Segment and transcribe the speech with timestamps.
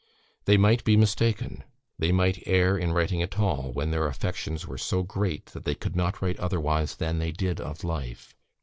[0.45, 1.63] They might be mistaken.
[1.99, 5.75] They might err in writing at all, when their affections were so great that they
[5.75, 8.33] could not write otherwise than they did of life.